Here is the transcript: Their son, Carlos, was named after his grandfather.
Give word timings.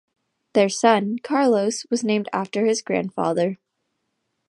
Their 0.53 0.67
son, 0.67 1.19
Carlos, 1.19 1.85
was 1.91 2.03
named 2.03 2.27
after 2.33 2.65
his 2.65 2.81
grandfather. 2.81 3.59